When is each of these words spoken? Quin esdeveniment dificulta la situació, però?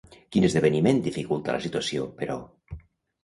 Quin 0.35 0.45
esdeveniment 0.45 1.01
dificulta 1.07 1.55
la 1.57 1.61
situació, 1.65 2.05
però? 2.23 2.39